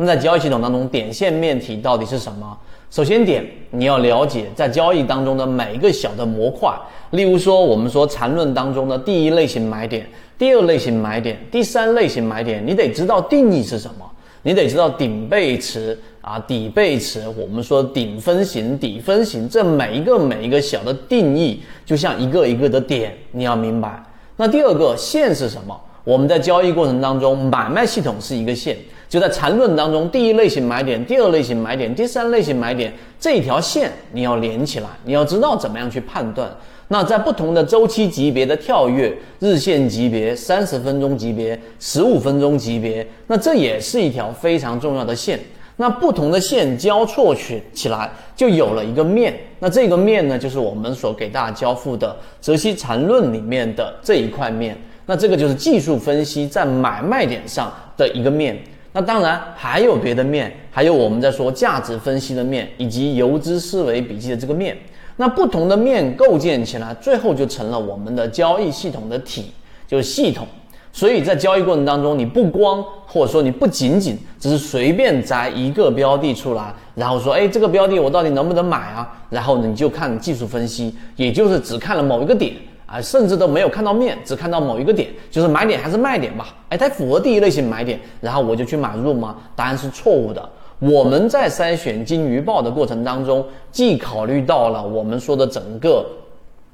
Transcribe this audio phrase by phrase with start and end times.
[0.00, 2.56] 那么在交易系统当中，点线面体到底是什么？
[2.90, 6.74] 首先点你要了解在交易当中的每一个小的模块，
[7.10, 10.08] 例如说我们说缠论当中的第一类型买点、
[10.38, 14.10] 第二类型买点、第三类型买点，你得知道定义是什么，
[14.40, 24.02] 你得知道顶背驰啊、底背驰，我们说顶分型、底分型，这每一个每一个小的定义，就像一个一个的点，你要明白。
[24.38, 25.78] 那第二个线是什么？
[26.10, 28.76] 我们在交易过程当中，买卖系统是一个线。
[29.08, 36.50] 就在缠论当中，第一类型买点，第二类型买点，第三类型买点这一条线你要连起来，你要知道怎么样去判断。
[36.88, 45.38] 那在不同的周期级别的跳跃，日线级别、三十分钟级别、十五分钟级别，那这也是一条非常重要的线。
[45.76, 49.38] 那不同的线交错起起来，就有了一个面。
[49.60, 54.76] 那这个面呢，就是我们所给大家交付的泽西缠论里面的这一块面。
[55.10, 58.56] 那这个就是技术分析在买卖点上的一个面。
[58.92, 64.78] 那当然还有别的面，还有我们在说价值分析的面，以及游资思维笔记的这个面。
[65.16, 69.50] 那不同的面构建起来，最后就成了我们的交易系统的体，
[69.88, 70.46] 就是系统。
[70.92, 79.12] 所以在交易过程当中，你不光或者说你不仅仅只是随便摘一个标的出来，然后说，哎，这个标的我到底能不能买啊？
[79.28, 82.52] 然后你就看技术分析，也就是只看了某一个点。
[82.90, 86.52] 啊，甚至都没有看到面，只看到某一个点，就是买点还是卖点吧？
[86.70, 89.36] 哎，它符合第一类型买点，然后我就去买入吗？
[89.54, 90.48] 答案是错误的。
[90.80, 96.04] 我们在筛选金鱼报的过程当中，既考虑到了我们说的整个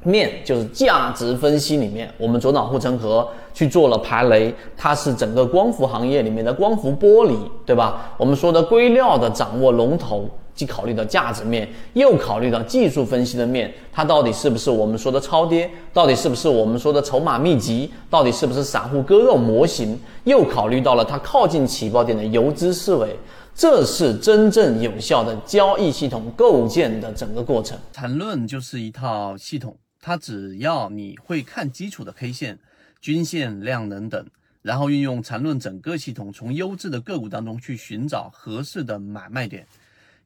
[0.04, 8.14] 面，就是价值分析里面，我们左脑护城河去做了排雷，它是整个光伏行业里面的光伏玻璃，对吧？
[8.16, 10.26] 我们说的硅料的掌握龙头。
[10.56, 15.70] 既考虑到价值面，又考虑到技术分析的面，它到底是不是我们说的超跌？
[15.92, 17.92] 到底是不是我们说的筹码密集？
[18.08, 20.00] 到底是不是散户割肉模型？
[20.24, 23.14] 又考虑到了它靠近起爆点的游资思维，
[23.54, 27.78] 这是真正有效的交易系统构建的整个过程。
[27.92, 32.58] 缠论就是一套系统，它只要你会看基础的 K 线、
[33.02, 34.24] 均线、量能等，
[34.62, 39.66] 然后运用缠论整个系统，从优质的个股当中去寻找合适的买卖点。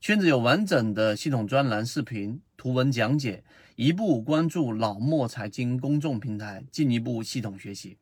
[0.01, 3.45] 圈子有完整的系统专栏、视频、图文讲解，
[3.77, 7.99] 一步关注老莫财经公众平台，进一步系统学习。